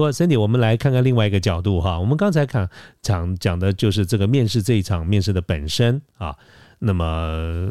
[0.00, 2.00] 不过，Cindy，我们来看看另外一个角度哈。
[2.00, 2.66] 我们刚才看
[3.02, 6.34] 讲讲的就是这个面试这一场面试的本身啊。
[6.78, 7.70] 那么。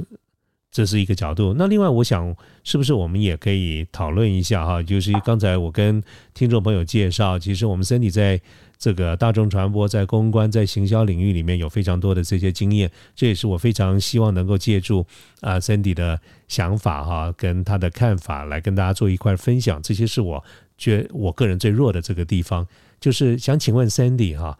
[0.71, 1.55] 这是一个角度。
[1.57, 4.83] 那另外，我想是不是我们也可以讨论一下哈？
[4.83, 5.99] 就是刚才我跟
[6.35, 8.39] 听众朋友介绍，其实我们 Cindy 在
[8.77, 12.91] 这个大众传播、在公关、在行销领域里面有非常多的这些经验。
[13.15, 15.03] 这也是我非常希望能够借助
[15.41, 19.81] 啊 Cindy 的想法哈，跟他的看法来跟大家做一块分享。
[19.81, 20.43] 这些是我
[20.79, 22.65] 觉我个人最弱的这个地方，
[22.99, 24.57] 就是想请问 Sandy 哈。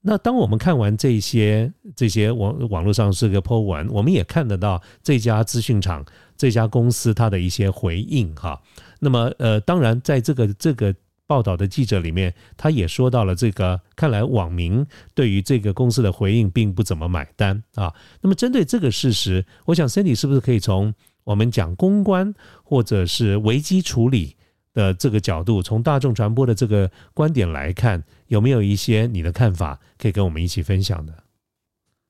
[0.00, 6.04] 那当我们看完这些这些网网络上是个 po 文，我们也看得到这家资讯厂
[6.36, 8.60] 这家公司它的一些回应哈。
[9.00, 10.94] 那么呃，当然在这个这个
[11.26, 17.92] 报道的记者里面，他也说到了这个，看来网民对于这个公司的回应并不怎么买单啊。
[18.22, 24.36] 那么针对这个事实，我想 Cindy 是不是可以从我们讲公关或者是危机处理？
[24.74, 31.12] 的这个角度，从大众传播的这个观点来看，有没有一些你的看法可以跟我们一起分享的？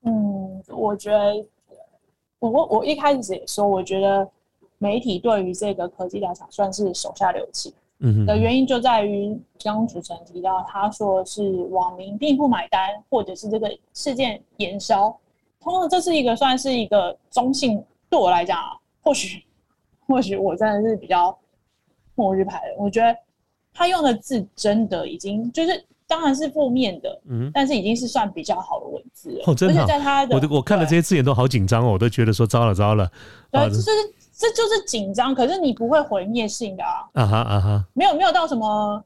[0.04, 1.46] 嗯，我觉得，
[2.38, 4.28] 我我我一开始也说，我觉得
[4.78, 7.72] 媒体对于这个科技大厂算是手下留情。
[8.00, 15.16] 嗯的原因就在于，刚主持人提到，他说是网民并不买单，或者是这个事件延烧，
[15.60, 17.82] 通常这是一个算是一个中性。
[18.10, 18.58] 对我来讲，
[19.02, 19.42] 或许
[20.06, 21.36] 或许我真的是比较。
[22.18, 23.16] 末日牌的，我觉得
[23.72, 29.44] 他用的字真的已经就是，当然是负面的，嗯，但是已经是算比较好的文字了。
[29.46, 33.08] 哦，真的，在他的，我我看了这些字眼都好紧张哦，我都觉得说糟了糟了。
[33.52, 33.90] 对，这是
[34.36, 37.06] 这就是紧张，可是你不会毁灭性的啊。
[37.12, 39.00] 啊哈啊哈，没有没有到什么，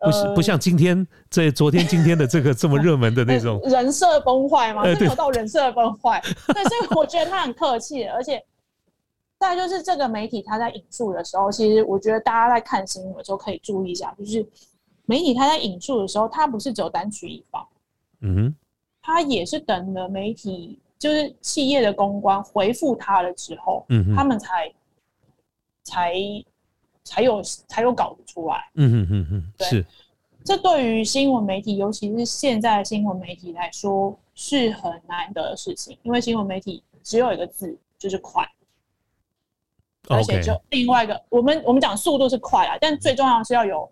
[0.00, 4.82] 不是不像今天这昨天今天的这个这么热门的 那种人设崩坏吗？
[4.82, 6.20] 没有到人设崩坏，
[6.52, 8.42] 对，所以我觉得他很客气，而且。
[9.38, 14.46] 再就是这个媒体，他在引述的时候，其实我觉得大家在看新闻的时候可以注意一下，就是
[15.04, 17.66] 媒体他在引述的时候，他不是只有单取一方，
[18.20, 18.54] 嗯哼，
[19.02, 24.14] 他也是等了媒体，就是企业的公关回复他了之后，嗯哼。
[24.16, 24.72] 他们才
[25.84, 26.14] 才
[27.04, 29.84] 才有才有稿子出来，嗯哼嗯哼，对，
[30.44, 38.42] 这对于新闻媒体，尤其是现在新闻媒体来说，是很难得的事情，因为新闻媒体只有一个字，就是快。
[40.08, 43.90] 而且就另外一个，我们我们讲速度是快啊，但最重要是要有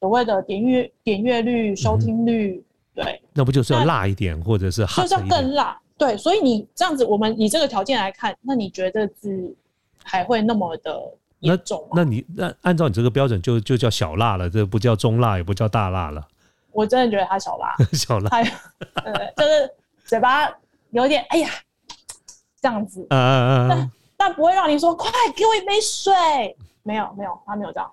[0.00, 2.62] 所谓的点阅点阅率、收听率，
[2.94, 3.20] 对。
[3.32, 5.78] 那不就是要辣一点，或者是就是要更辣？
[5.98, 9.54] 对，所以你这样子，我们以这个条件来看，那你觉得字
[10.04, 11.02] 还会那么的
[11.40, 11.88] 严重？
[11.94, 16.26] 那你那按照你这个标准，就就叫小辣了，这不叫中辣，也不叫大辣了。
[16.72, 19.70] 我真的觉得它小辣， 小辣，对，就是
[20.04, 20.46] 嘴巴
[20.90, 21.48] 有点哎呀
[22.60, 23.90] 这样子，嗯嗯嗯。
[24.16, 26.12] 但不会让你说快给我一杯水，
[26.82, 27.90] 没有没有，他没有这样。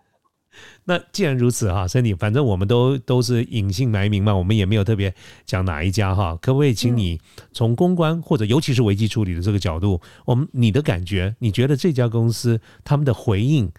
[0.86, 5.12] 那既然如此哈，Cindy，反正我们都都是隐姓埋名嘛，我们也没有特别
[5.46, 7.20] 讲哪一家哈，可不可以请你
[7.52, 13.72] 从公关或者尤其是危机处理的这个角度，我们你的感觉，你觉得这家公司他们的回应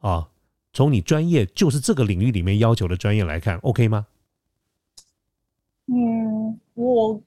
[0.00, 0.28] 啊，
[0.74, 4.06] 从你专业就是这个领域里面要求的专业来看，OK 吗？
[5.86, 7.18] 嗯，我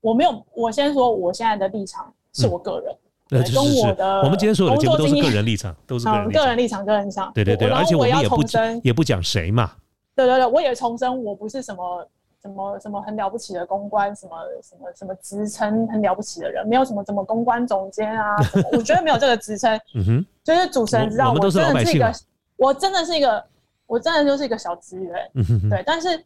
[0.00, 2.96] 我没有，我先说我现在的立场是我个人。
[3.32, 7.32] 跟我的我们今天所有的节目都是个人立场，都是个人个人立场，个人立场。
[7.34, 8.42] 对对对，而且我们也不
[8.82, 9.72] 也不讲谁嘛。
[10.14, 12.06] 对对对，我也重申，我不是什么
[12.42, 18.36] 什么什么很了不起的公关，什么什么什么职称很了不起的人，没有什么什么公关总监啊，
[18.72, 19.74] 我觉得没有这个职称。
[19.94, 22.12] 嗯哼，就是主持人知道，我真的是一个，
[22.56, 23.42] 我真的是一个，
[23.86, 25.30] 我真的就是一个小职员。
[25.34, 26.24] 嗯哼，对，但是，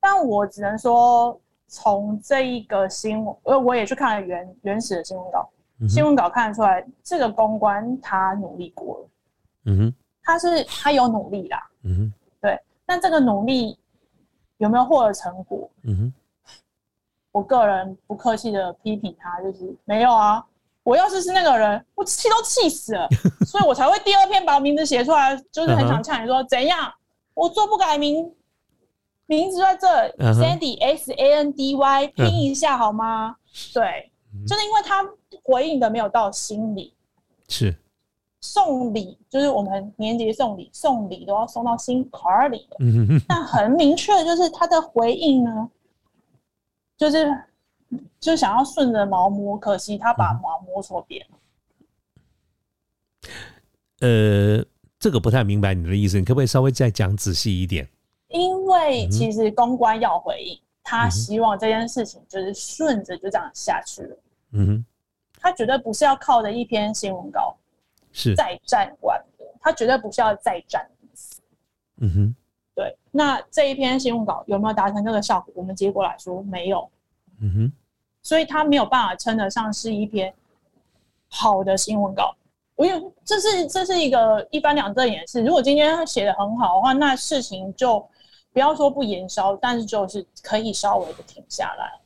[0.00, 5.48] 但我只能说，从这一个新闻，呃，我也去看了原原始的新闻稿。
[5.88, 9.08] 新闻稿看得出来，这个公关他努力过了，
[9.66, 13.78] 嗯哼，他是他有努力啦，嗯哼，对，但这个努力
[14.56, 15.68] 有没有获得成果？
[15.82, 16.14] 嗯哼，
[17.30, 20.42] 我个人不客气的批评他，就是没有啊。
[20.82, 23.08] 我要是是那个人，我气都气死了，
[23.44, 26.90] 所以我才会第二篇把名字写出来，就是很想呛你说怎样，
[27.34, 28.32] 我做不改名，
[29.26, 29.86] 名字在这
[30.32, 33.36] ，Sandy S A N D Y 拼一下好吗？
[33.74, 34.10] 对。
[34.46, 35.02] 就是因为他
[35.42, 36.92] 回应的没有到心里，
[37.48, 37.74] 是，
[38.40, 42.76] 送礼，就是我们年节送礼，送礼都要送到心坎里的。
[42.80, 43.22] 嗯哼。
[43.28, 45.70] 但很明确，就是他的回应呢，
[46.96, 47.26] 就是
[48.18, 51.36] 就想要顺着毛摸，可惜他把毛摸错边了。
[54.00, 54.64] 呃，
[54.98, 57.88] 这个不太明白你的意思，你可不可以稍微再讲仔细一点？
[58.28, 64.16] 因为其实公关要回应，他希望这件事情就是顺着就这样下去了。
[64.52, 64.84] 嗯哼，
[65.46, 67.56] 他绝对不是要靠着一篇新闻稿
[68.10, 71.40] 是再战完的，他绝对不是要再战意思。
[71.98, 72.34] 嗯哼，
[72.74, 72.98] 对。
[73.12, 75.54] 那这一篇新闻稿有没有达成这个效果？
[75.54, 76.90] 我们结果来说没有。
[77.40, 77.72] 嗯哼，
[78.22, 80.34] 所以他没有办法称得上是一篇
[81.28, 82.34] 好的新闻稿。
[82.74, 85.44] 我有，这是这是一个一翻两证演示。
[85.44, 88.04] 如果今天他写的很好的话，那事情就
[88.52, 92.00] 不要说不延烧，但是就是可以稍微的停下来。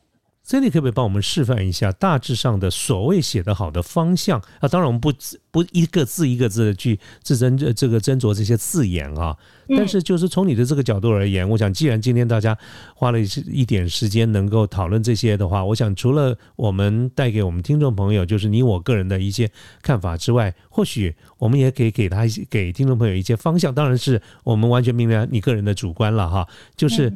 [0.51, 4.67] Cindy 可不可以帮我们示范一下大致上的所谓写得好的方向啊？
[4.67, 5.13] 当然，我们不
[5.53, 9.37] 不一个字一个字的去自斟这这个斟酌这些字眼啊。
[9.69, 12.59] 但是，就是从你的这个角度而言，我想，既然今天大家
[12.97, 19.49] 花了一一点时间能够讨论这些的话，我想除了我们带给我们听众朋友，就是你我个人的一些
[19.83, 23.73] 看法之外，或许我们也可以给他一些给听众朋友一些方向。
[23.73, 26.49] 当然是我们完全明白你个人的主观了哈。
[26.75, 27.13] 就是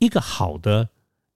[0.00, 0.88] 一个好的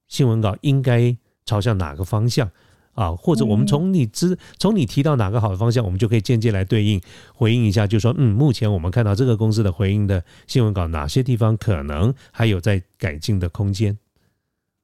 [0.09, 1.15] 新闻稿应该。
[1.47, 2.51] 朝向哪个方向
[2.93, 3.11] 啊？
[3.15, 7.01] 或者我们从你知从你提到哪个好的方向，我们就可以间接来对应
[7.33, 13.97] 回应一下，就说嗯，目前我们看到这个公司的回应的新闻稿，哪些地方可能还有在改进的空间？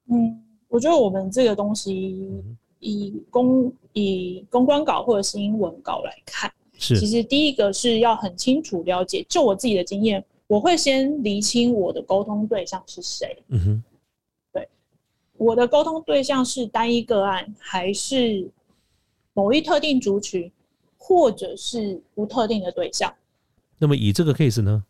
[0.09, 2.43] 嗯，我觉得我们这个东西
[2.79, 13.37] 以公以公关稿或者新闻稿来看，是其实第一个是要很清楚了解，就我自己的经验，我会先厘清我的沟通对象是谁。
[13.49, 13.83] 嗯哼。
[15.43, 18.49] 我的沟通对象是单一个案，还是
[19.33, 20.49] 某一特定族群，
[20.97, 23.13] 或者是不特定的对象？
[23.77, 24.81] 那么以这个 case 呢？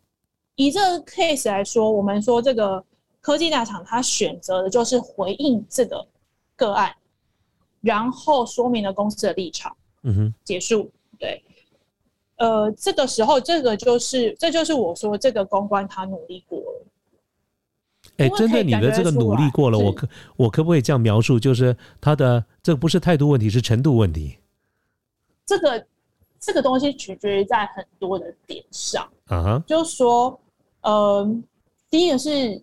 [0.55, 2.83] 以这个 case 来说，我们说这个
[3.19, 6.07] 科技大厂，它选择的就是回应这个
[6.55, 6.95] 个案，
[7.81, 9.75] 然后说明了公司的立场。
[10.03, 10.91] 嗯哼，结束。
[11.17, 11.41] 对，
[12.35, 16.85] 呃，这个时候，这个就是，这就是我说这个公关他努力过了。
[18.17, 21.39] 哎，针对你的这个努力过了，我可我可不可以这样描述？
[21.39, 24.37] 就是他的这个不是态度问题，是程度问题。
[25.45, 25.85] 这个
[26.39, 30.39] 这个东西取决于在很多的点上啊哈，就是说，
[30.81, 31.27] 呃，
[31.89, 32.61] 第一个是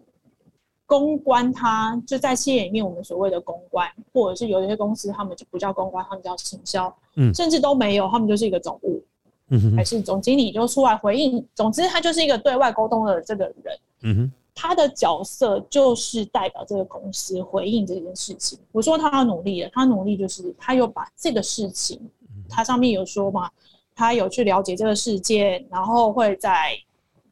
[0.86, 9.02] 公关，它就在企业里面，我们所谓的公关，或者是有一些公司，他们就不叫公关，他们叫行销，嗯，甚至都没有，他们就是一个总务，
[9.48, 11.44] 嗯哼，还是总经理就出来回应。
[11.56, 14.32] 总之，他就是一个对外沟通的这个人，嗯哼。
[14.62, 18.58] 他的角色就是代表这个公司回应这件事情。
[18.72, 21.98] 我说他要努力了，他努力就是他有把这个事情，
[22.46, 23.50] 他上面有说嘛，
[23.94, 26.76] 他有去了解这个事件，然后会在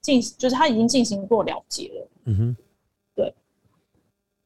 [0.01, 2.09] 进，就是他已经进行过了解了。
[2.25, 2.57] 嗯哼，
[3.15, 3.35] 对。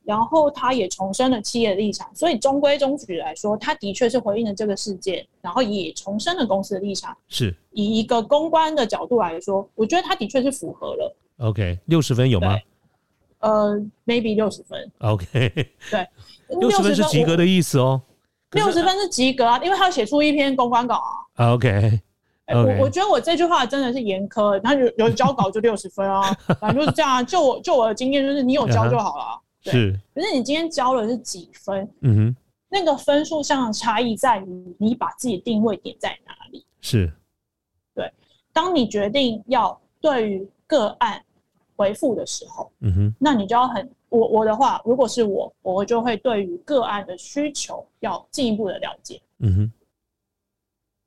[0.02, 7.16] 然后他也重申了企业的立场，所以中规中矩来说，他的确是回应了这个事件，然后也重申了公司的立场。
[7.28, 11.16] 是以一个公关的角度来说，我觉得他的确是符合了。
[11.38, 12.58] OK，六十分有吗？
[13.42, 14.90] 呃，maybe 六十分。
[15.00, 15.26] OK，
[15.90, 16.08] 对，
[16.60, 18.00] 六十分是及格的意思哦。
[18.52, 21.02] 六十分是及格啊，因为他要写出一篇公关稿
[21.34, 21.52] 啊。
[21.52, 22.00] OK，
[22.48, 27.22] 我我觉得我这句话真的是严苛，他有有交稿就六十分啊， 反正就是这样啊。
[27.22, 29.40] 就我就我的经验就是，你有交就好了。
[29.62, 31.88] 是，可是你今天交了是几分？
[32.02, 32.36] 嗯哼，
[32.68, 36.64] 那个分数上的差异在于你把自己定位点在哪里。
[36.80, 37.12] 是，
[37.94, 38.12] 对，
[38.52, 41.20] 当你决定要对于个案。
[41.82, 49.72] 回复的时候，嗯哼，那你就要很我我的话，如果是我，我就会对于个案的需求要进一步的了解，嗯哼。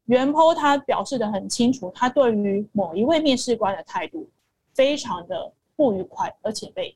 [0.08, 4.28] 袁坡他表示的很清楚，他对于某一位面试官的态度
[4.74, 6.94] 非常的不愉快，而且被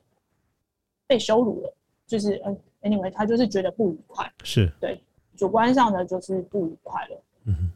[1.07, 1.73] 被羞辱了，
[2.05, 4.69] 就是嗯，anyway，他就是觉得不愉快，是。
[4.81, 5.01] 对
[5.37, 7.71] 主观上的就是不愉快了，嗯哼。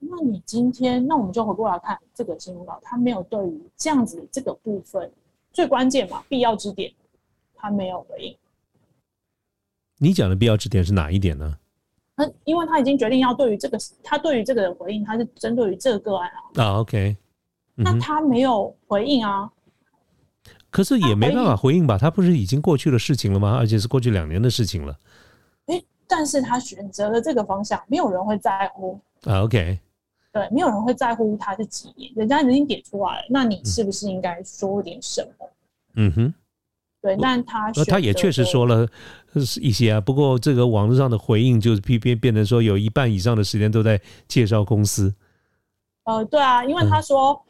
[0.00, 5.10] 那你今天，那我们就回过来看这个新闻稿，他没有对于这样子这个部分
[5.52, 6.90] 最关键嘛，必要之点，
[7.54, 8.36] 他没有回应。
[9.98, 11.58] 你讲的必要之点是哪一点呢？
[12.16, 16.62] 那因为他已经决定要对于这个，他对于这个回应，他是针对于这个个案啊。
[16.62, 17.16] 啊，OK。
[17.74, 19.50] 那他没有回应啊？
[20.70, 21.98] 可是也没办法回应吧？
[21.98, 23.56] 他不是已经过去的事情了吗？
[23.58, 24.98] 而且是过去两年的事情了。
[25.66, 29.42] 哎，但是他选择了这个方向，没有人会在乎啊。
[29.42, 29.78] OK。
[30.32, 35.46] 对，没有人会在乎他是几年，人家已经点出来了，那你是不是应该说点什么？
[35.96, 36.34] 嗯哼，
[37.02, 38.88] 对，但他他也确实说了
[39.60, 45.12] 一些啊，不过这个网络上的回应就是变变变成说有一半以上的时间都在介绍公司。
[46.04, 47.40] 呃，对啊，因为他说，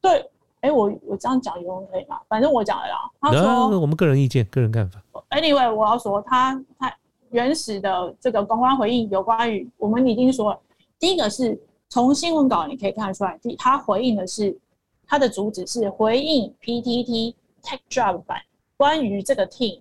[0.00, 2.18] 对，哎，我我这样讲有人可以吗？
[2.28, 3.10] 反正我讲了啦。
[3.20, 5.02] 他说，我们个人意见，个人看法。
[5.30, 6.92] Anyway，我要说，他他
[7.30, 10.60] 原始的这个公关回应有关于我们已经说了，
[10.98, 11.58] 第一个是
[11.94, 14.58] 从新闻稿你可以看得出来，第他回应的是
[15.06, 17.32] 他的主旨是回应 PTT
[17.62, 18.42] Tech Job 版
[18.76, 19.80] 关于这个 team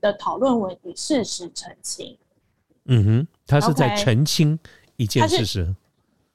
[0.00, 2.16] 的讨论文与事实澄清。
[2.86, 4.58] 嗯哼，他是在澄清
[4.96, 5.76] 一件事实。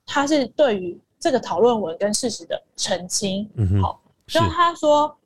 [0.05, 3.49] 他是对于这个讨论文跟事实的澄清。
[3.55, 5.17] 嗯哼，好，所以他说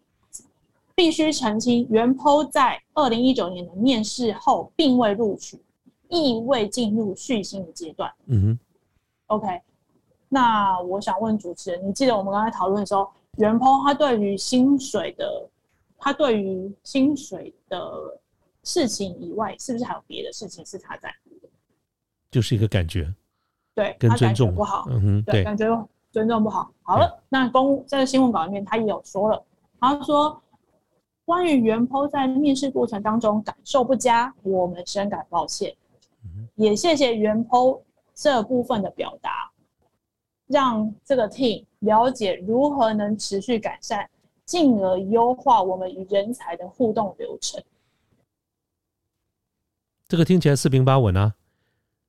[0.95, 5.61] 必须澄清，原 PO 在二零一九年的面试后并未录取，
[6.07, 8.09] 亦未进入续薪的阶段。
[8.27, 8.59] 嗯哼
[9.27, 9.61] ，OK，
[10.33, 15.49] 那我想问主持人，你记得我们刚才讨论的时候，原 PO 他对于薪水的，
[15.97, 18.17] 他对于薪水的
[18.63, 21.49] 事情以外，是不是还有别的事情是他在乎的？
[22.31, 23.13] 就是一个感觉。
[23.75, 26.71] 对，跟尊重不好，嗯哼，对，感觉尊重不好。
[26.81, 29.43] 好了，那公在新闻稿里面他也有说了，
[29.81, 30.41] 他说
[31.25, 35.75] 关于原 PO 在面试过程当中感受不佳，我们深感抱歉，
[36.55, 37.81] 也谢谢原 PO
[38.15, 39.50] 这部分的表达，
[40.51, 44.07] 让这个 team 了解如何能持续改善，
[44.45, 47.63] 进而优化我们与人才的互动流程。
[50.07, 51.33] 这个听起来四平八稳啊。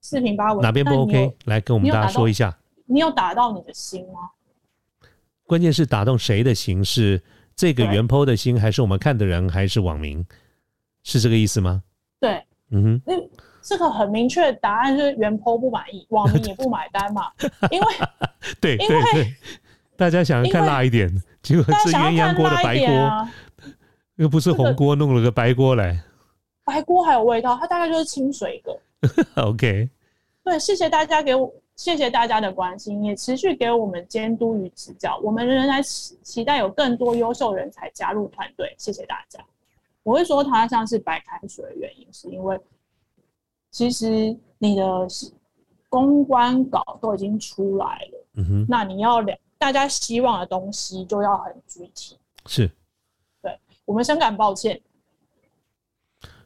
[0.01, 1.37] 四平八稳，哪边不 OK？
[1.45, 2.59] 来跟我们大家说一下。
[2.87, 4.31] 你有打到你的心吗？
[5.45, 6.85] 关键是打动谁的心？
[6.85, 7.23] 是
[7.55, 10.27] 这个原 PO 的心，还是我们看的人，还是网民？
[11.05, 11.83] 是这个意思吗？
[12.19, 13.15] 对，嗯哼，那
[13.62, 17.31] 这个很明确的，答案就是原 PO 不满意， 网民也不买单嘛。
[17.71, 17.87] 因为
[18.61, 19.35] 对，因为
[19.97, 21.09] 大家想要看辣一点，
[21.42, 23.28] 结果是鸳鸯锅的白锅，
[24.16, 26.02] 又不是红锅，弄了个白锅来。
[26.64, 28.78] 白锅还有味道，它大概就是清水个。
[29.42, 29.88] OK，
[30.45, 35.19] 对，谢谢大家给我，谢谢大家的关心，也持续给我们监督与指教。
[35.25, 38.73] 我们仍然期期待有更多优秀人才加入团队。
[38.78, 39.40] 谢谢大家。
[40.04, 42.59] 我会说它像是白开水的原因，是因为
[43.73, 44.85] 其实你的
[45.88, 52.17] 公关稿都已经出来了，嗯哼，那你要两大家希望的东西就要很具体。
[52.47, 52.71] 是，
[53.43, 54.81] 对我们深感抱歉。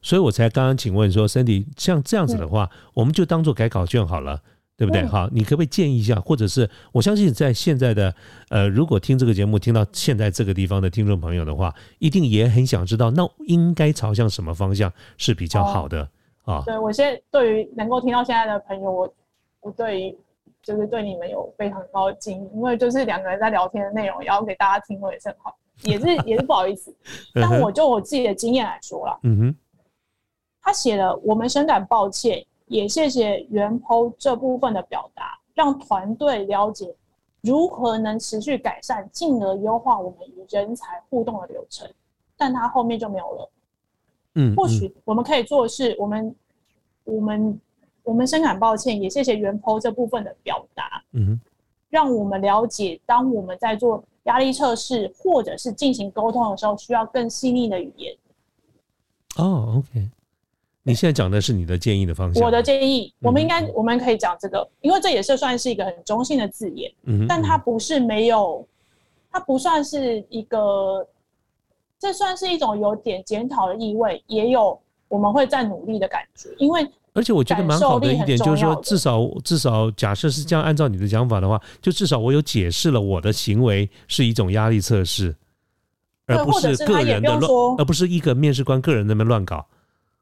[0.00, 4.40] 所以我才刚刚请问说，Cindy，像这样子的话，我们就当做改考卷好了，
[4.76, 5.04] 对不对？
[5.04, 8.14] 好，你可不可以建议一下，或者是我相信在现在的
[8.50, 16.08] 呃，如果听这个节目听到现在这个地方的听众朋友的话，一定也很想知道，那应该朝向什么方向是比较好的
[16.46, 16.62] 啊？
[16.64, 19.14] 对我现在对于能够听到现在的朋友，我
[19.60, 20.18] 我对于
[20.62, 26.94] 就是对你们有非常高的敬意，因为就是两个人在聊天的内容，也要给大家听，我也是很好，也是 也是不好意思。
[27.34, 29.56] 但我就我自己的经验来说啦，嗯哼。
[30.62, 36.92] 他写了，我们深感抱歉，也谢谢原 PO 这部分的表达，让团队了解
[37.40, 41.88] 如何能持续改善，进而优化我们与人才互动的流程。
[42.36, 43.50] 但他后面就没有了。
[44.36, 46.34] 嗯，或许我们可以做的是，我们
[47.04, 47.60] 我们
[48.04, 51.02] 我们深感抱歉，也谢谢原 PO 这部分的表达。
[51.12, 51.40] 嗯，
[51.90, 58.14] 让我们了解，当我们在做压力测试或者是进行沟通的时候，需要更细腻的语言。
[59.36, 60.08] 哦，OK。
[60.82, 62.44] 你现在讲的是你的建议的方向。
[62.44, 68.64] 我的建议，我们应该我们可以讲这个，因为这也是算是一个很中性的字眼，嗯，但它不是没有，
[69.30, 71.04] 它不算是一个，
[72.06, 76.48] 这算是一种有点检讨的意味，也有我们会在努力的感觉。
[76.56, 85.34] 因为而且我觉得蛮好的一点就是说，至少至少假设是这样，按照你的讲法的话，就至少我有解释了我的行为是一种压力测试，
[86.26, 89.66] 而不是个人的乱，而不是一个面试官个人那边乱搞。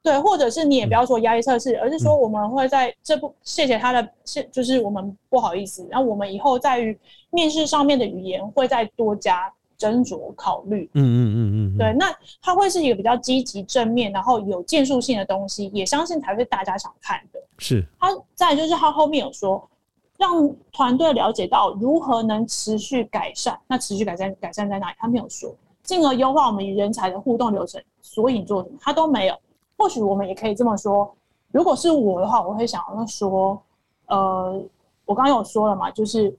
[0.03, 6.99] 对，或者是你也不要说压力测试，而是说我们会在这不谢谢他的，谢就是我们不好意思，然后我们以后在于
[7.29, 9.53] 面试上面的语言会再多加
[9.85, 10.89] 斟酌考虑。
[10.95, 12.07] 嗯嗯嗯嗯，对，那
[12.41, 17.39] 它会是一个比较积极正面，然后有建树性的东西，也相信才是大家想看的。
[17.59, 17.85] 是。
[18.01, 19.69] 他再就是他后面有说，
[20.17, 24.97] 让团队了解到如何能持续改善，那持续改善改善在哪里？
[24.99, 27.83] 他没有说，进而优化我们与人才的互动流程。
[28.01, 28.77] 所以做什么？
[28.81, 29.37] 他都没有。
[29.77, 31.13] 或许我们也可以这么说，
[31.51, 33.61] 如果是我的话，我会想要说，
[34.07, 34.63] 呃，
[35.05, 36.35] 我刚刚有说了嘛，就是，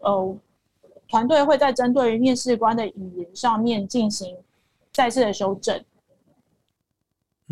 [0.00, 0.34] 呃，
[1.10, 4.36] 团队会在针对于面试官的语言上面进行
[4.92, 5.84] 再次的修正，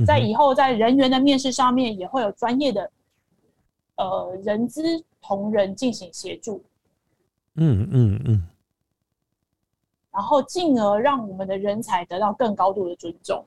[0.06, 2.90] 在以后在人员的面试上面也会有专业的，
[3.96, 6.62] 呃，人资同仁进行协助，
[7.54, 8.46] 嗯嗯嗯，
[10.12, 13.44] 然后进而让我们的人才得到更高度的尊重。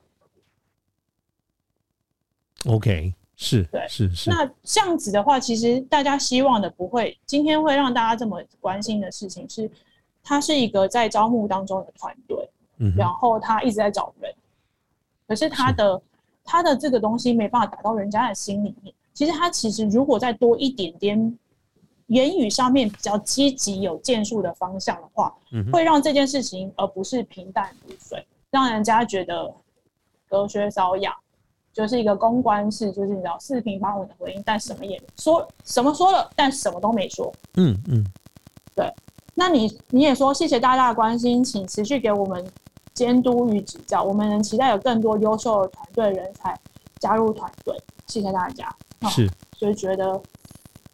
[2.66, 4.28] OK，是，对，是是。
[4.30, 9.68] 那这样子的话，其实大家希望的不会，今天会让大家这么关心的事情是，
[10.22, 12.48] 它是一个在招募当中的团队，
[12.78, 14.32] 嗯，然后他一直在找人，
[15.26, 16.02] 可是他的
[16.44, 18.94] 他的这个东西没办法打到人家的心里面。
[19.12, 21.38] 其实他其实如果再多一点点
[22.06, 29.52] 言语上面比较积极有建树的方向的话，嗯，会让这件事情而不是平淡如水，让人家觉得
[30.28, 31.14] 隔靴搔痒。
[31.72, 37.32] 就是一个公关式，就是你知道四平八稳的回应，但什么也说什么说了，但什么都没说。
[37.54, 38.04] 嗯嗯，
[38.76, 38.92] 对。
[39.34, 42.44] 那你你也说谢谢大家的关心，请持续给我们
[42.94, 46.58] 监督与指教，我们能期待有更多优秀的团队人才
[46.98, 47.74] 加入团队。
[48.06, 48.68] 谢谢大家。
[49.10, 50.20] 是，所以觉得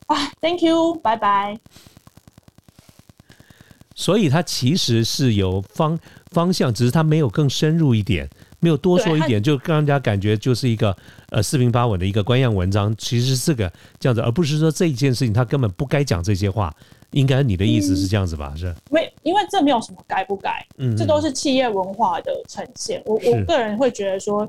[0.07, 1.59] 啊，Thank you，拜拜。
[3.95, 5.99] 所以他其实是有方
[6.31, 8.29] 方向，只是他没有更深入一点。
[8.61, 10.97] 没有多说一点，就让人家感觉就是一个
[11.31, 16.75] 呃四平八稳的一个官样文章，其实是个这样子，而不是说这一件事情他根本不该讲这些话。
[17.13, 18.55] 应该你的意思是这样子吧？
[18.57, 18.75] 是？
[18.91, 23.03] 没，因为这没有什么该不该，嗯，这都是企业文化的呈现。
[23.07, 24.49] 我我个人会觉得说，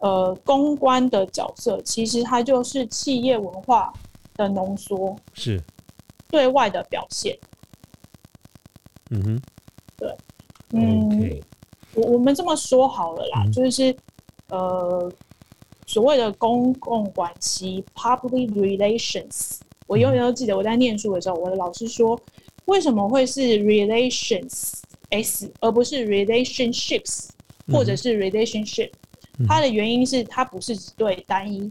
[0.00, 3.92] 呃，公关的角色其实它就是企业文化
[4.34, 5.62] 的浓缩，是
[6.28, 7.38] 对外的表现。
[9.10, 9.42] 嗯哼，
[9.96, 10.16] 对，
[10.70, 11.40] 嗯。
[11.94, 13.94] 我我们这么说好了啦，就是
[14.48, 15.12] 呃，
[15.84, 19.58] 所谓的公共关系 （public relations），
[19.92, 22.18] 我永远都记得我在念书的时候，我的老师说，
[22.64, 24.72] 为什么会是 relations
[25.10, 27.28] s 而不是 relationships
[27.70, 28.90] 或者是 relationship？
[29.46, 31.70] 它的原因是它不是只对单一，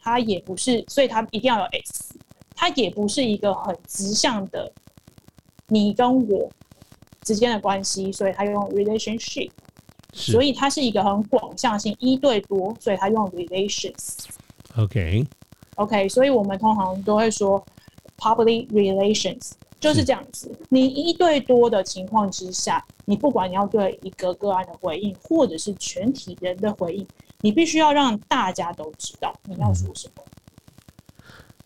[0.00, 2.16] 它也不是，所以它一定要有 s，
[2.56, 4.72] 它也不是一个很直向的
[5.68, 6.50] 你跟我。
[7.22, 9.50] 之间的关系，所以它用 relationship，
[10.12, 14.26] 所以它是一个很广向性一对多，所以它用 relations。
[15.76, 17.64] OK，OK，所以我们通常都会说
[18.18, 20.50] public relations 就是这样子。
[20.68, 27.06] 你一对多的情况之下，你不管你要对一个个案的回应，或者是全体人的回应，
[27.40, 30.22] 你必须要让大家都知道你要说什么。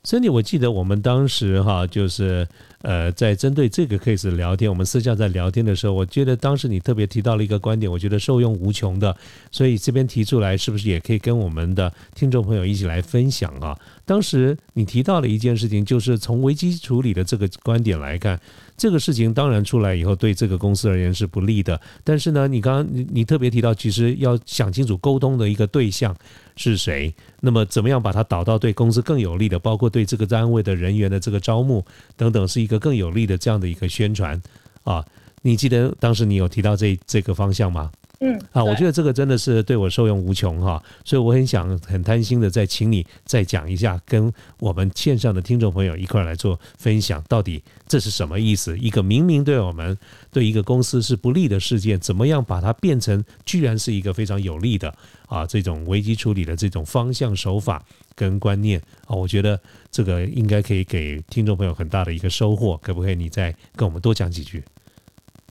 [0.02, 2.48] Cindy，我记得我们当时哈，就是
[2.82, 9.14] 呃，在针对这个 case 聊天，我们私下在聊天的时候，我觉得当时你特别提到了一个观点，我觉得受用无穷的，
[9.52, 13.78] 所以这边提出来，是不是也可以跟我们的听众朋友一起来分享啊？
[14.06, 18.40] 当时你提到了一件事情，就是从危机处理的这个观点来看。
[18.76, 21.78] 这个事情当然出来以后，对这个公司而言是不利的。
[22.02, 26.16] 但是呢，你刚刚你你特别提到，其实要想清楚沟通的一个对象
[26.56, 31.84] 是谁，那么怎么样把它导到对公司更有利的，包括对这个单位的人员的这个招募
[32.16, 34.40] 等等，是一一个更有力的这样的一个宣传
[34.84, 35.04] 啊？
[35.42, 37.90] 你记得当时你有提到这这个方向吗？
[38.22, 48.78] 嗯啊，我觉得这个真的是对我受用无穷哈，所以我很想很贪心的再请你再讲一下，跟我们线上的听众朋友一块来做分享，到底这是什么意思？
[48.78, 49.96] 一个明明对我们
[50.30, 54.94] 对一个公司是不利的事件，怎么样把它变成居然是一个非常有利的
[55.26, 57.82] 啊这种危机处理的这种方向手法
[58.14, 59.16] 跟观念啊？
[59.16, 59.58] 我觉得
[59.90, 63.14] 这个应该可以给听众朋友很大的一个收获，可不可以？
[63.14, 64.62] 你再跟我们多讲几句？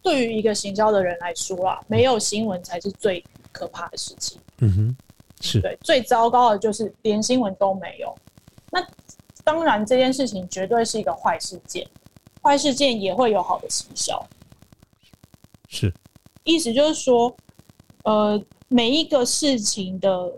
[0.02, 4.40] 对于一个行销的人来说啊，没有新闻才是最可怕的事情。
[4.60, 4.98] 嗯哼，
[5.42, 8.16] 是对最糟糕的就是连新闻都没有。
[8.72, 8.86] 那
[9.44, 11.88] 当然，这件事情绝对是一个坏事件，
[12.42, 14.24] 坏事件也会有好的行销。
[15.68, 15.92] 是，
[16.44, 17.36] 意思就是说，
[18.04, 20.32] 呃，每一个事情的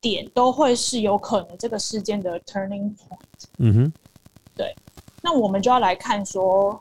[0.00, 3.46] 点都会是有可能这个事件的 turning point。
[3.58, 3.92] 嗯哼，
[4.56, 4.74] 对。
[5.22, 6.80] 那我们就要来看说，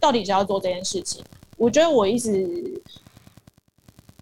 [0.00, 1.24] 到底是要做这件事情。
[1.56, 2.82] 我觉得我一直，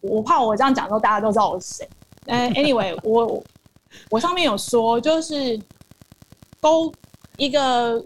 [0.01, 1.89] 我怕我这样讲之后大家都知道我是谁。
[2.27, 3.43] 嗯， anyway，我
[4.11, 5.61] 我上面有说，就是
[6.61, 6.93] 沟
[7.37, 8.05] 一个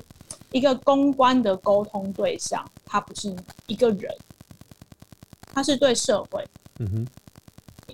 [0.53, 3.35] 一个公关的沟通对象，他不是
[3.67, 4.11] 一个人，
[5.53, 6.45] 他是对社会。
[6.79, 7.07] 嗯哼。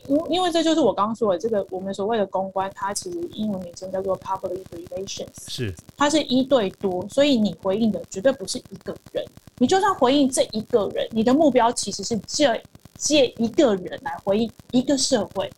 [0.08, 9.24] 因因为这就是我刚刚说的这个我们所谓的公关，它其实英文名称叫做 public relations，是它是一对多，所以你回应的绝对不是一个人。
[9.58, 12.60] 你就算回应这一个人，你的目标其实是借
[12.96, 15.48] 借一个人来回应一个社会，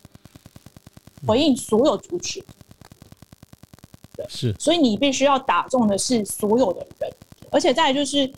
[1.25, 2.43] 回应所有族群。
[4.15, 4.55] 对，是。
[4.59, 7.11] 所以你必须要打中的是所有的人，
[7.49, 8.31] 而且再就是，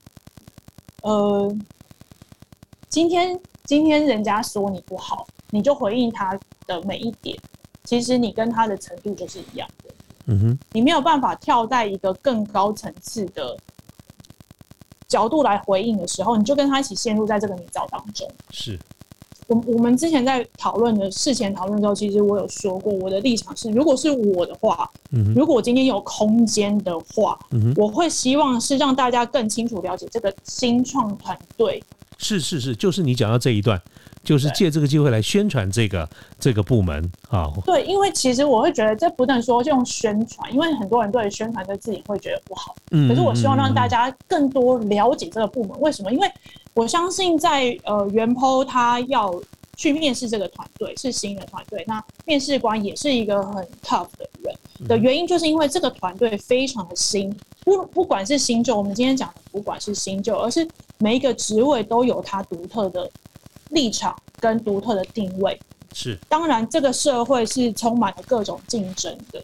[1.01, 1.53] 呃，
[2.87, 5.27] 今天今天人家说你不好。
[5.49, 7.37] 你就回应他的每一点，
[7.83, 9.93] 其实你跟他的程度就是一样的。
[10.25, 13.57] 嗯哼，你没有办法跳在一个更高层次的
[15.07, 18.29] 角度来回应的时候，你就跟他一起陷入在这个泥沼当中。
[18.49, 18.77] 是，
[19.47, 31.81] 我我们之前在讨论的事前讨论的时候，其实我有说过，我的立场是，如果是我的话，嗯，如果我今天有空间的话，嗯我会希望是让大家更清楚了解这个新创团队。
[32.17, 33.81] 是是是，就是你讲到这一段，
[34.23, 37.51] 就是借这个机会来宣传这个这个部门啊。
[37.65, 42.75] 对，因为其实我会觉得这不能说用宣传，因为很多人对宣传这字眼会觉得不好。
[42.91, 46.11] 嗯，可是我希望让大家更多了解这个部门，为什么？
[46.11, 46.27] 因为
[46.73, 49.33] 我相信，在呃，元抛他要
[49.75, 57.31] 去面试这个团队是新的团队，那面试官也是一个很 tough 的人的原因，就是因为这个团队非常的新，
[57.63, 60.67] 不不管是新旧，我们今天讲的不管是新旧，而是
[60.99, 63.09] 每一个职位都有它独特的
[63.69, 65.59] 立场跟独特的定位。
[65.93, 69.41] 是，当然这个社会是充满了各种竞争的。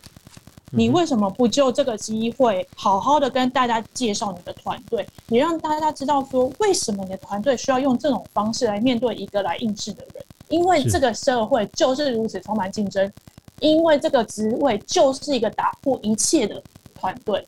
[0.76, 5.08] 你为什么不就这个机会好好的跟大家介绍你的团队？
[5.28, 10.24] 你让大家知道说，为什么你的团队需要用这种方式来面对一个来应试的人？
[10.50, 13.12] 因为这个社会就是如此充满竞争，
[13.60, 16.62] 因为这个职位就是一个打破一切的
[16.96, 17.44] 团队，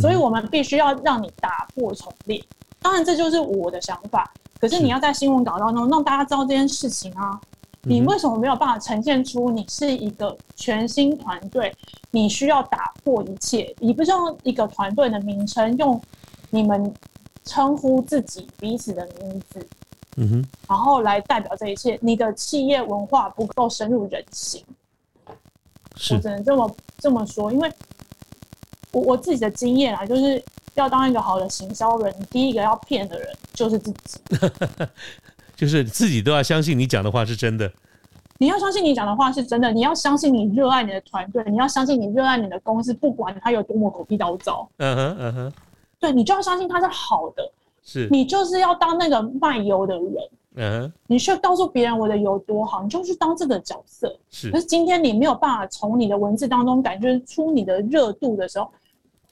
[0.00, 2.42] 所以我们必须要让你打破重练。
[2.80, 4.32] 当然，这就是我的想法。
[4.58, 7.40] 可是你要在新闻稿当中让大家知道这件事情啊。
[7.82, 11.74] 你为什么没有办法呈现出你是一个全新团队？
[12.10, 15.98] 你需要打破一切，你不是用一个团队的名称，用
[16.50, 16.92] 你们
[17.42, 19.66] 称呼自己彼此的名字，
[20.16, 21.98] 嗯哼，然后来代表这一切。
[22.02, 24.62] 你的企业文化不够深入人心，
[25.26, 27.50] 我只能这么这么说。
[27.50, 27.72] 因为
[28.92, 34.20] 我我自己的经验啊，就是要当一个好的行销人，第一个要骗的人就是自己。
[35.56, 37.70] 就是自己都要相信你讲的话是真的，
[38.38, 45.52] 你要相信你讲的话是真的，你要相信你热爱你的团队，你要相信你热爱你的公司，不管它有多么狗屁倒灶，嗯哼嗯哼，
[45.98, 47.52] 对你就要相信它是好的，
[47.84, 48.08] 是。
[48.10, 50.14] 你就是要当那个卖油的人，
[50.54, 54.50] 嗯哼，你去告诉别人我的油多好，你就去当这个角色，是。
[54.50, 58.72] 可是今天你没有办法从你的文字当中感觉出你的热度的时候，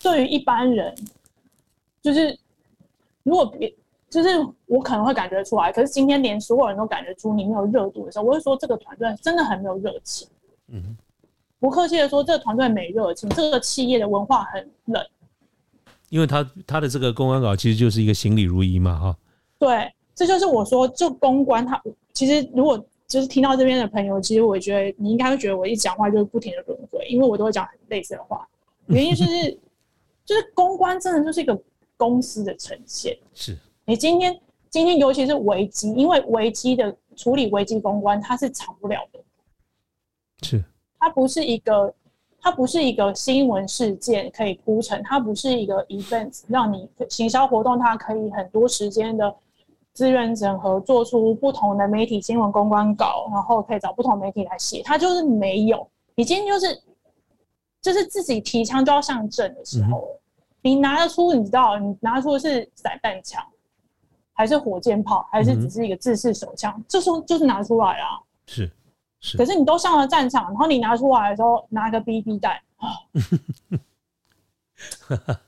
[0.03, 0.95] 对于一般人，
[2.03, 2.39] 就是
[3.23, 3.75] 如果别。
[4.11, 4.29] 就是
[4.65, 10.27] 我可能会感觉出来，可是今天连所有人都感觉出你没有热度的时候，我会说这个团队真的很没有热情。
[10.69, 10.97] 嗯，
[11.61, 15.07] 不客气的说，这个团队没热情，这个企业的文化很冷。
[16.09, 19.17] 因为他他的这个公关稿其实就是一个行礼如仪嘛，哈。
[19.59, 21.79] 对，这就是我说，就公关，他
[22.15, 28.49] 其实如果就是听到这边的朋友，其实我觉得你应该会觉得我一讲话就是不停的轮回，因为我都会讲很类似的话。
[28.87, 29.51] 原因就是，
[30.25, 31.61] 就是公关真的就是一个
[31.99, 33.15] 公司的呈现。
[33.35, 33.59] 是。
[33.85, 39.21] 你今天今天尤其是危机，因为危机的处理危机公关它是长不了的，
[40.43, 40.65] 是
[40.99, 41.95] 它不是一个
[42.41, 49.35] 它不是一个新闻事件可以铺成，它不是一个 event 让你行销活动，它可以很多时间的
[49.95, 55.89] 资源整合，做出不同的媒体新闻公关稿，然后可以找不同媒体来写，它就是没有。
[56.15, 56.83] 你今天就是
[57.81, 60.18] 就是自己提枪就要上阵的时候，
[60.69, 63.43] 你拿得出，你知道，你拿出的是散弹枪。
[64.35, 66.81] 还是火箭炮，还是只是一个自式手枪？
[66.87, 68.21] 这时候就是拿出来啊！
[68.47, 68.71] 是
[69.19, 69.37] 是。
[69.37, 72.87] 可是你都上了战场，然后你拿出来的时候拿个 BB 弹啊！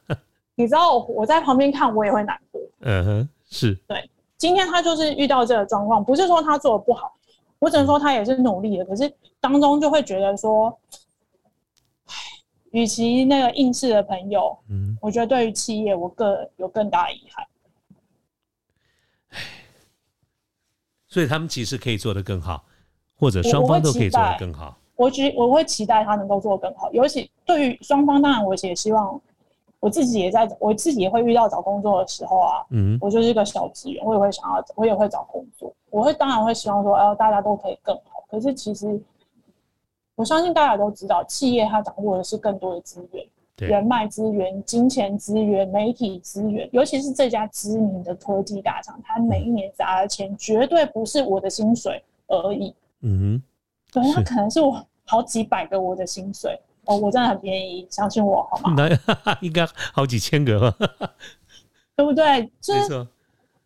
[0.57, 2.61] 你知道我在旁边看，我也会难过。
[2.81, 3.77] 嗯哼，是。
[3.87, 7.13] 对，今天他就是遇到这个状况，不是说他做的不好，
[7.61, 8.85] 我只能说他也是努力的。
[8.87, 11.00] 可是当中就会觉得说，唉，
[12.71, 17.47] 与其那个应试的朋友，嗯，我觉得对于企业，我个有更大的遗憾。
[21.09, 22.63] 所以他们其实可以做得更好，
[23.19, 24.77] 或者双方都可以做得更好。
[24.95, 29.21] 我只我会期待他能够做得更好，尤其对于双方，当然我也希望
[29.81, 38.23] 我自己也在，我自己也会遇到找工作的时候啊，嗯，我就是一个小职员，我也会想要，我也会找工作，我会当然会希望说，哎，大家都可以更好。
[38.31, 39.01] 可是其实
[40.21, 43.27] 我相信大家都知道，企业它掌握的是更多的资源。
[43.57, 52.75] 人脉资源、金钱资源、媒体资源，尤其是这家知名的科技大厂，它每一年砸的钱绝对不是我的薪水而已。
[53.01, 53.41] 嗯
[53.93, 58.75] 哼，对，它可能是我好几百个我的薪水哦，我真的很便宜，相信我好吗？
[59.25, 60.89] 那应该好几千个吧，
[61.97, 62.51] 对不对？
[62.61, 62.75] 这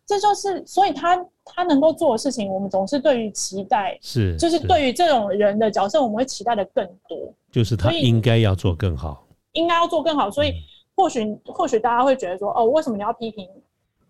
[0.05, 9.25] 这就是，所以他他能够做的事情，我们总是对于期待是，就是对于这种人的角色，我们会期待的更多，就是他应该要做更好。
[9.53, 10.53] 应该要做更好，所以
[10.95, 13.47] 或许或许大家会觉得说，哦，为什么你要批评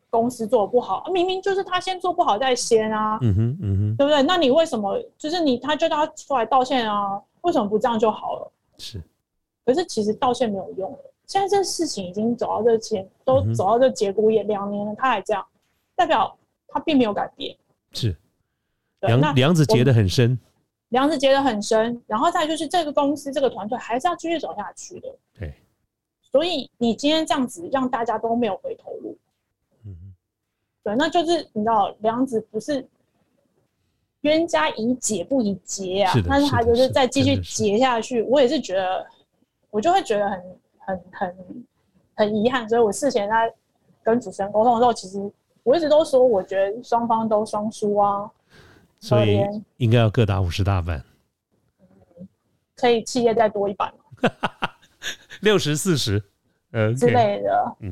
[0.10, 1.06] 公司做的不好？
[1.14, 4.24] 明明就是他先做不好再先啊，嗯哼嗯哼，对不对？
[4.24, 7.22] 那你为什么就是你他就他出来道歉啊？
[7.42, 8.52] 为什么不这样就好了？
[8.80, 9.00] 是，
[9.64, 10.98] 可是其实道歉没有用了。
[11.28, 15.46] 现在这事情已经走到这前，都走到这节骨眼两年了，他还这样，
[15.96, 17.56] 代表他并没有改变。
[17.94, 18.16] 是，
[19.02, 20.38] 梁梁子结得很深，
[20.90, 25.16] 梁子结得很深，然后再就是这个公司这个团队还是要继续走下去的。
[25.40, 25.54] 对，
[26.22, 29.18] 所以你今天这样子让大家都没有回头路，
[29.86, 29.96] 嗯，
[30.84, 32.86] 对，那就是你知道梁子不是
[34.22, 39.08] 冤家宜解不宜结啊，但是他就是再继续结下去，我也是觉得，
[39.70, 41.66] 我就会觉得很很很
[42.16, 43.54] 很遗憾，所以我事前在
[44.04, 45.32] 跟主持人沟通的时候，其实。
[45.66, 48.30] 我一直都说，我觉得双方都双输啊，
[49.00, 49.42] 所以
[49.78, 51.04] 应该要各打五十大板，
[52.20, 52.28] 嗯
[52.76, 53.92] 可以企业再多一板，
[55.42, 56.24] 六十四十，
[56.72, 57.76] 呃之类的，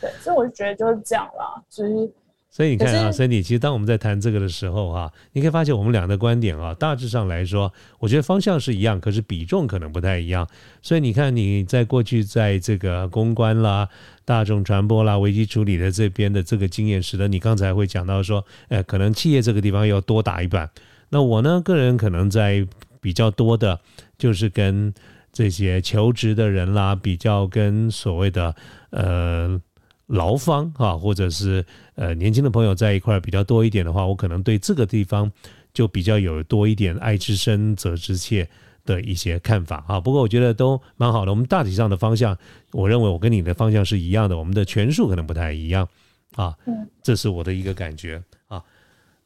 [0.00, 2.10] 对，所以我就觉得就是这样啦，其实。
[2.50, 10.48] 所以你看啊，Cindy，其实当我们在谈这个的时候啊，你可以发现我们俩的观点啊，大致上来说，我觉得方向是一样，可是比重可能不太一样。
[10.82, 13.88] 所以你看，你在过去在这个公关啦、
[14.24, 20.68] 大众传播啦、危机处理的这边的这个经验，使得你刚才会讲到说，呃，可能企业这个地方要多打一板。
[21.10, 22.66] 那我呢，个人可能在
[23.00, 23.78] 比较多的，
[24.16, 24.92] 就是跟
[25.32, 28.56] 这些求职的人啦，比较跟所谓的
[28.90, 29.60] 呃。
[30.08, 35.30] 劳方啊，或者是呃年轻的朋友在一块儿比较多一点的话，我可能对这个地方
[35.72, 38.48] 就比较有多一点爱之深责之切
[38.84, 40.00] 的一些看法啊。
[40.00, 42.36] 不过我觉得都蛮好的，我们大体上的方向，
[42.72, 45.88] 我认为我跟你的方向是一样的，我们的权数可能不太一样
[46.34, 46.56] 啊。
[46.66, 48.22] 嗯，这是我的一个感觉。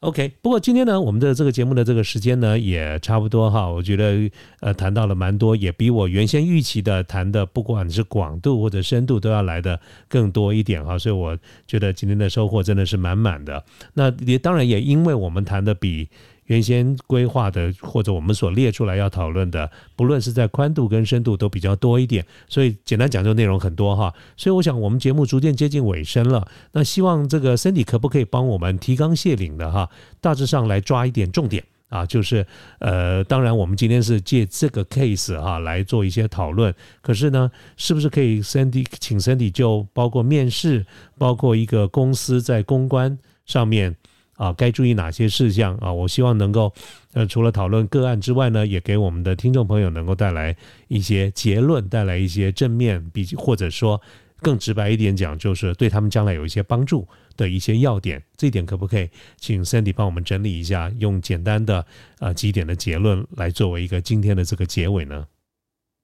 [0.03, 13.63] OK，不过今天呢，我们的这个节目的这个时间呢也差不多哈，我觉得呃谈到了蛮多，也比我原先预期的谈的，不管是广度或者深度都要来的更多一点哈，所以我觉得今天的收获真的是满满的。
[13.93, 16.09] 那也当然也因为我们谈的比。
[16.45, 24.13] 原先规划的或者我们所列出来要讨论的，不论是在宽度跟深度都比较多一点，所以简单讲就内容很多哈。
[24.35, 32.45] 所以我想我们节目逐渐接近尾声了，那希望这个 Cindy 可不可以帮我们提纲挈领的哈，大致上来抓一点重点啊，就是
[32.79, 40.85] 呃，当然我们今天是借这个 case 哈来做一些讨论，可是呢，是不是可以 Cindy 请 Cindy 就包括面试，
[41.17, 43.95] 包括一个公司在公关上面。
[44.43, 45.93] 啊，该注意哪些事项啊？
[45.93, 46.73] 我希望能够，
[47.13, 50.53] 呃，除了讨论个案之外呢，也给我们的听众朋友能够带来
[50.89, 54.01] 一些结论，带来一些正面，比或者说
[54.41, 58.21] 更直白一点讲，就是对他们将来有一些帮助的一些要点。
[58.35, 61.85] 这一点可不可以请 Sandy 帮我们整理一下，用简单的
[62.19, 65.25] 呃几点的结论来作为一个今天的这个结尾呢？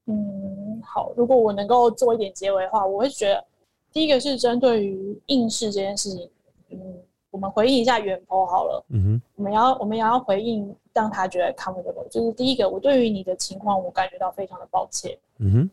[0.07, 3.43] 嗯，好，如果我能够做一点结尾的话，我会觉得
[3.91, 6.29] 第一个是针对于应试这件事情，
[6.71, 6.79] 嗯。
[7.31, 12.07] 我们回应一下袁坡好了，嗯哼，我们要我们也要回应，让他觉得 comfortable。
[12.09, 15.15] 就是第一个，我对于你的情况，我感觉到非常的抱歉。
[15.37, 15.69] 嗯哼，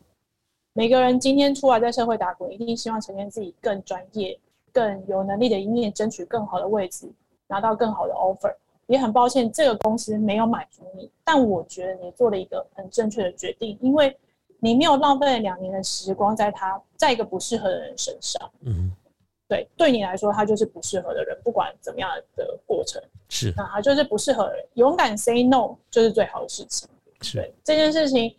[0.73, 4.39] 每个人今天出来在社会打滚，一定希望呈现自己更专业、
[4.71, 7.11] 更有能力的一面，争取更好的位置，
[7.47, 8.53] 拿到更好的 offer。
[8.85, 14.15] 也很抱歉，这个公司没有满足你，但我觉得你做了一个很正确的决定，因为
[14.59, 18.49] 你没有浪费了两年的时光在他在一个不适合的人身上。
[18.61, 18.91] 嗯哼。
[19.47, 24.65] 对，对你来说，他就是不适合的人，不管怎么样的过程，是，那他就是不适合的人。
[24.73, 26.87] 勇敢 say no 就是最好的事情。
[27.21, 28.35] 是，这件事情，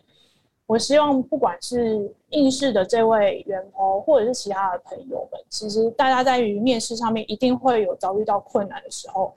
[0.67, 9.33] 我希望不管是应试的这位员工，或者是其他的朋友们，其实大家在于面试上面一定会有遭遇到困难的时候，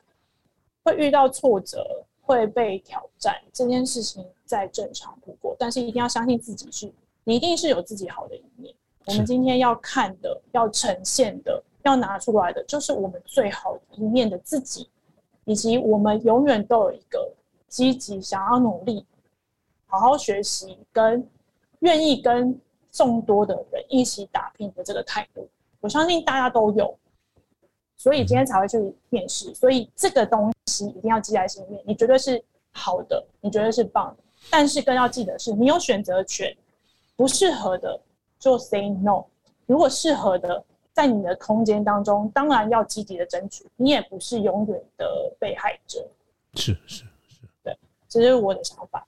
[0.85, 5.57] 会遇到挫折，会被挑战，这件事情再正常不过。
[5.59, 6.93] 但是一定要相信自己，是
[7.25, 8.75] 你一定是有自己好的一面。
[9.07, 14.89] 我们今天要看的、要呈现的、要拿出来的，就是我们最好一面的自己，
[15.45, 17.29] 以及我们永远都有一个
[17.67, 19.05] 积极、想要努力、
[19.87, 21.29] 好好学习，跟
[21.81, 22.57] 愿意跟
[22.93, 25.49] 众多的人一起打拼的这个态度。
[25.81, 26.97] 我相信大家都有，
[27.97, 29.53] 所以今天才会去面试。
[29.53, 34.23] 所以这个东西一定要记在心里面，你绝对是好的，你绝对是棒的。
[34.49, 36.57] 但是更要记得是，你有选择权，
[37.17, 38.01] 不适合的。
[38.43, 39.25] 就 say no，
[39.67, 43.65] 如果适合的，在你的空间当中，当然要积极的争取。
[43.77, 46.05] 你也不是永远的被害者。
[46.55, 47.79] 是是是，对，
[48.09, 49.07] 这是我的想法。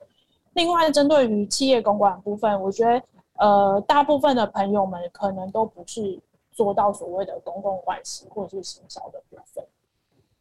[0.53, 3.03] 另外，针对于企业公关部分，我觉得，
[3.39, 6.17] 呃，大部分的朋友们可能都不是
[6.53, 9.67] 做到所谓的公共关系或者是行销的部分。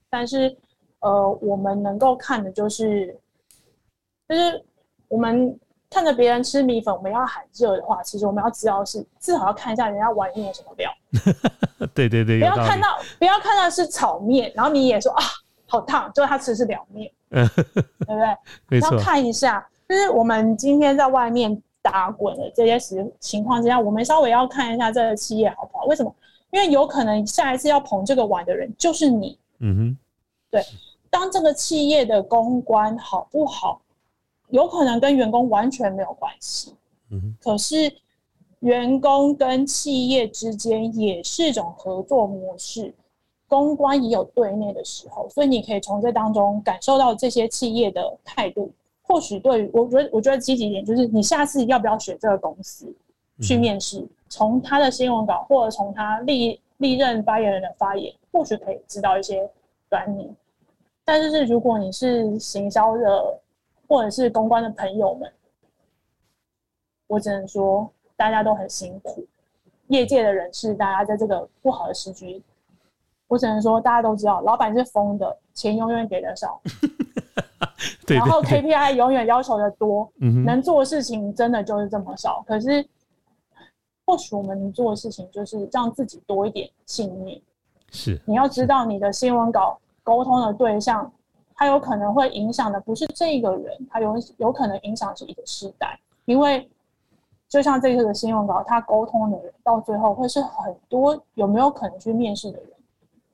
[0.08, 0.56] 但是，
[1.00, 3.20] 呃，我们能够看的就是，
[4.30, 4.64] 就是
[5.08, 5.60] 我们。
[5.94, 10.92] 看着别人吃米粉，我们要喊热的话，其实我们要知道是至少要看一下人家碗里面有什么料。
[11.94, 15.24] 对对对，不要看到不要看到是炒面，然后你也说啊
[15.68, 18.18] 好烫，就他吃的是凉面， 对不
[18.70, 18.80] 对？
[18.80, 25.86] 要看一下，就是我们今天在外面打滚的这些时情况之下，我们稍微要看一下这个企业好不好？
[25.86, 26.14] 为什么？
[26.52, 29.38] 因为有可能下一次要捧这个碗的人就是你。
[29.60, 29.98] 嗯哼，
[30.50, 30.64] 对。
[31.10, 33.80] 当这个企业的公关好不好，
[34.54, 36.76] 有可能跟员工完全没有关系。
[37.10, 37.92] 嗯，可是
[38.60, 42.94] 员工跟企业之间也是一种合作模式，
[43.48, 48.72] 公关也有对内的时候，所以你可以从这当中感受到这些企业的态度。
[49.02, 52.86] 或许对于我觉得，我觉得积极一点就是，你下次要不要选这个公司
[53.42, 54.08] 去面试？
[54.30, 59.50] 从他的新闻稿或者从他历历任发言人的发言，或许可以知道一些
[59.90, 60.32] 端倪。
[61.04, 63.40] 但是，是如果你是行销的
[63.88, 65.32] 或者是公关的朋友们，
[67.08, 69.26] 我只能说大家都很辛苦。
[69.88, 72.42] 业界的人士，大家在这个不好的时局，
[73.28, 76.62] 我只能说大家都知道，老板是疯的，钱永远给的少。
[78.08, 80.12] 然后 KPI 永远要求的多，
[80.46, 82.44] 能做的事情真的就是这么少。
[82.48, 82.86] 可是，
[84.06, 87.42] 或许我们能做的事情就是让自己多一点信念。
[87.92, 91.12] 是，你要知道你的新闻稿沟通的对象，
[91.56, 96.00] 他有可能会影响的不是这一个人，他有有可能影响是一个时代。
[96.26, 96.70] 因为
[97.48, 102.70] 就像这次的新闻稿，他沟通的人到最后会是很多有没有可能去面试的人，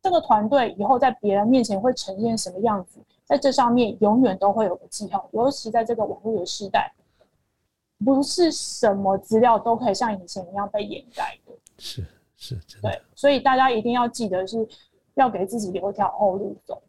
[0.01, 2.99] 这个团队以后在别人面前会呈现什么样子？
[3.25, 6.91] 在这上面永远都会有个记号，尤其在这个网络的时代，
[8.03, 11.53] 不是什么资料都可以像以前一样被掩盖的。
[11.77, 12.03] 是
[12.35, 14.67] 是，对，所以大家一定要记得是
[15.13, 16.81] 要给自己留一条后路走。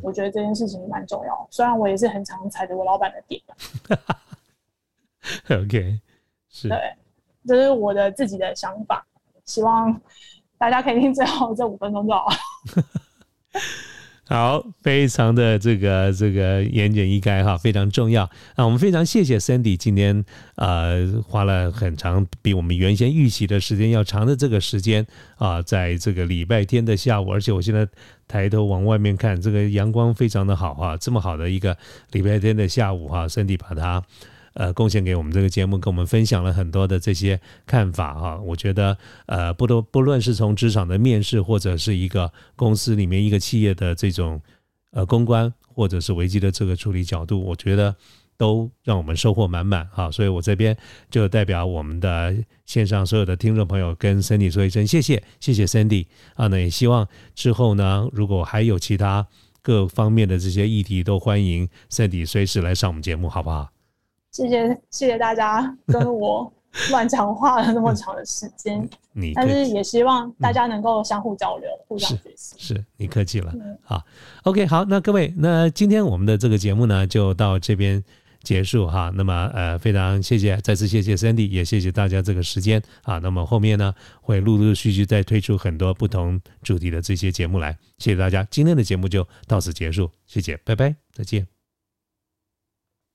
[0.00, 3.40] 我觉得这件事情蛮重要，虽然我也是很常踩着我老板的点。
[5.50, 5.98] OK，
[6.48, 6.78] 是，对，
[7.46, 9.04] 这是我的自己的想法，
[9.44, 10.00] 希望
[10.56, 12.28] 大家可以听最后这五分钟就好。
[14.30, 18.28] 好，非常的这个这个言简意赅哈，非常重要。
[18.56, 20.22] 那我们非常谢谢 Sandy 今天
[20.56, 27.88] 呃花了很长，比我们原先预期的时间要长的这个时间啊，在这个礼拜天的下午，而且我现在
[28.28, 31.76] 抬头往外面看，这个阳光非常的好哈，这么好的一个
[32.12, 34.04] 礼拜天的下午哈，Cindy 把它。
[34.54, 38.40] 呃，贡献给我们这个节目，跟我们分享了很多的这些看法哈。
[38.40, 44.42] 我觉得，呃，不都不论是从职场的面试，或者是一个公司里面一个企业的这种
[44.90, 47.94] 呃公关，或者是危机的这个处理角度，我觉得
[48.38, 50.10] 都让我们收获满满哈。
[50.10, 50.74] 所以我这边
[51.10, 56.46] 就代表我们的线上所有的听众朋友，跟 Cindy 说一声谢谢，谢谢 Cindy 啊。
[56.46, 59.26] 那也希望之后呢，如果还有其他
[59.60, 63.68] 各方面的这些议题，都欢迎 Cindy 随时来上我们节目，好不好？
[64.30, 66.52] 谢谢谢谢大家跟我
[66.90, 68.88] 乱讲话了那么长的时间，
[69.34, 72.54] 但是也希望大家能够相互交流，互相学习。
[72.58, 74.00] 是你客气了，好
[74.44, 78.04] ，OK，好，那各位，那今天我们的这个节目呢就到这边
[78.42, 79.12] 结束哈。
[79.14, 83.18] 那么呃，非常谢谢，再次谢谢 Sandy，也谢谢大家这个时间啊。
[83.18, 91.57] 那么后面呢会陆陆续续再推出很多不同主题的这些节目来，谢谢大家，今天的节目就到此结束，谢谢，拜拜，再见。